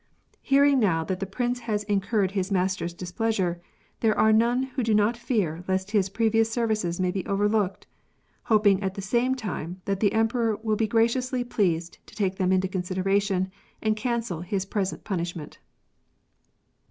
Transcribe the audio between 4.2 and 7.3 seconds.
none who do not fear lest his pre vious services may be